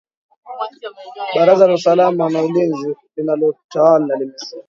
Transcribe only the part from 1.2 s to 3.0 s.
Baraza la usalama na ulinzi